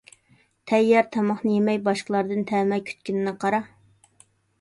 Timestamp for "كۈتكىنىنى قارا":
2.87-3.61